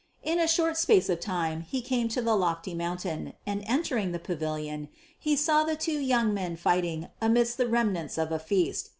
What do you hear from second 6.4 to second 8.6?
fighting amidst the remnants of a